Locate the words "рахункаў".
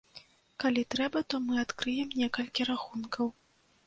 2.71-3.29